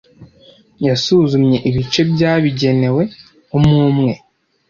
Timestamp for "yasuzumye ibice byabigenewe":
0.87-3.03